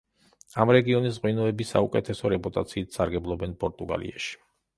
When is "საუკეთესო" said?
1.73-2.33